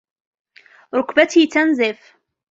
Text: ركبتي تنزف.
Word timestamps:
ركبتي 0.95 1.47
تنزف. 1.47 2.15